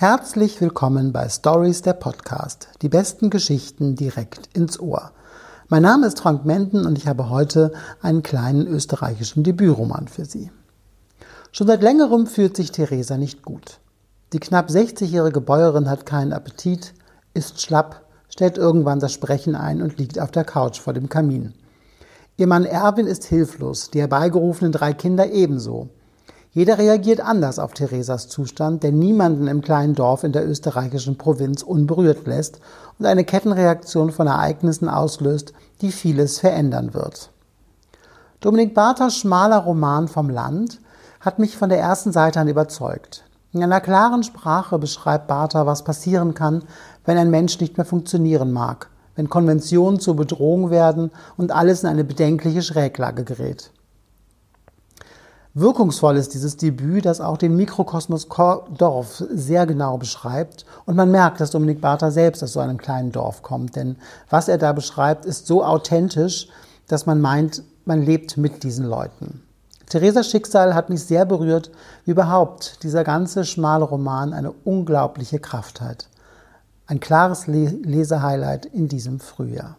Herzlich 0.00 0.60
willkommen 0.60 1.12
bei 1.12 1.28
Stories 1.28 1.82
der 1.82 1.92
Podcast. 1.92 2.68
Die 2.82 2.88
besten 2.88 3.30
Geschichten 3.30 3.96
direkt 3.96 4.48
ins 4.56 4.78
Ohr. 4.78 5.10
Mein 5.66 5.82
Name 5.82 6.06
ist 6.06 6.20
Frank 6.20 6.44
Menden 6.44 6.86
und 6.86 6.96
ich 6.96 7.08
habe 7.08 7.30
heute 7.30 7.72
einen 8.00 8.22
kleinen 8.22 8.68
österreichischen 8.68 9.42
Debütroman 9.42 10.06
für 10.06 10.24
Sie. 10.24 10.52
Schon 11.50 11.66
seit 11.66 11.82
längerem 11.82 12.28
fühlt 12.28 12.56
sich 12.56 12.70
Theresa 12.70 13.16
nicht 13.16 13.42
gut. 13.42 13.80
Die 14.32 14.38
knapp 14.38 14.68
60-jährige 14.68 15.40
Bäuerin 15.40 15.90
hat 15.90 16.06
keinen 16.06 16.32
Appetit, 16.32 16.94
ist 17.34 17.60
schlapp, 17.60 18.02
stellt 18.28 18.56
irgendwann 18.56 19.00
das 19.00 19.12
Sprechen 19.12 19.56
ein 19.56 19.82
und 19.82 19.98
liegt 19.98 20.20
auf 20.20 20.30
der 20.30 20.44
Couch 20.44 20.78
vor 20.78 20.92
dem 20.92 21.08
Kamin. 21.08 21.54
Ihr 22.36 22.46
Mann 22.46 22.66
Erwin 22.66 23.08
ist 23.08 23.24
hilflos, 23.24 23.90
die 23.90 23.98
herbeigerufenen 23.98 24.70
drei 24.70 24.92
Kinder 24.92 25.32
ebenso. 25.32 25.88
Jeder 26.52 26.78
reagiert 26.78 27.20
anders 27.20 27.58
auf 27.58 27.74
Theresas 27.74 28.28
Zustand, 28.28 28.82
der 28.82 28.92
niemanden 28.92 29.48
im 29.48 29.60
kleinen 29.60 29.94
Dorf 29.94 30.24
in 30.24 30.32
der 30.32 30.48
österreichischen 30.48 31.18
Provinz 31.18 31.62
unberührt 31.62 32.26
lässt 32.26 32.60
und 32.98 33.06
eine 33.06 33.24
Kettenreaktion 33.24 34.10
von 34.10 34.26
Ereignissen 34.26 34.88
auslöst, 34.88 35.52
die 35.82 35.92
vieles 35.92 36.40
verändern 36.40 36.94
wird. 36.94 37.30
Dominik 38.40 38.74
Barthers 38.74 39.16
schmaler 39.16 39.58
Roman 39.58 40.08
vom 40.08 40.30
Land 40.30 40.80
hat 41.20 41.38
mich 41.38 41.56
von 41.56 41.68
der 41.68 41.80
ersten 41.80 42.12
Seite 42.12 42.40
an 42.40 42.48
überzeugt. 42.48 43.24
In 43.52 43.62
einer 43.62 43.80
klaren 43.80 44.22
Sprache 44.22 44.78
beschreibt 44.78 45.26
Bartha, 45.26 45.66
was 45.66 45.84
passieren 45.84 46.34
kann, 46.34 46.62
wenn 47.04 47.18
ein 47.18 47.30
Mensch 47.30 47.58
nicht 47.60 47.76
mehr 47.76 47.86
funktionieren 47.86 48.52
mag, 48.52 48.88
wenn 49.16 49.28
Konventionen 49.28 50.00
zur 50.00 50.16
Bedrohung 50.16 50.70
werden 50.70 51.10
und 51.36 51.50
alles 51.50 51.82
in 51.82 51.88
eine 51.88 52.04
bedenkliche 52.04 52.62
Schräglage 52.62 53.24
gerät. 53.24 53.70
Wirkungsvoll 55.60 56.16
ist 56.16 56.34
dieses 56.34 56.56
Debüt, 56.56 57.04
das 57.04 57.20
auch 57.20 57.36
den 57.36 57.56
Mikrokosmos 57.56 58.28
Dorf 58.28 59.24
sehr 59.30 59.66
genau 59.66 59.98
beschreibt. 59.98 60.64
Und 60.84 60.94
man 60.94 61.10
merkt, 61.10 61.40
dass 61.40 61.50
Dominik 61.50 61.80
Bartha 61.80 62.10
selbst 62.10 62.42
aus 62.42 62.52
so 62.52 62.60
einem 62.60 62.78
kleinen 62.78 63.12
Dorf 63.12 63.42
kommt. 63.42 63.74
Denn 63.74 63.96
was 64.30 64.48
er 64.48 64.58
da 64.58 64.72
beschreibt, 64.72 65.24
ist 65.24 65.46
so 65.46 65.64
authentisch, 65.64 66.48
dass 66.86 67.06
man 67.06 67.20
meint, 67.20 67.62
man 67.84 68.02
lebt 68.02 68.36
mit 68.36 68.62
diesen 68.62 68.84
Leuten. 68.86 69.42
Theresas 69.88 70.30
Schicksal 70.30 70.74
hat 70.74 70.90
mich 70.90 71.02
sehr 71.02 71.24
berührt, 71.24 71.70
wie 72.04 72.10
überhaupt 72.10 72.82
dieser 72.82 73.04
ganze 73.04 73.44
schmale 73.44 73.84
Roman 73.84 74.32
eine 74.34 74.52
unglaubliche 74.52 75.38
Kraft 75.38 75.80
hat. 75.80 76.08
Ein 76.86 77.00
klares 77.00 77.46
Lesehighlight 77.46 78.66
in 78.66 78.88
diesem 78.88 79.18
Frühjahr. 79.18 79.76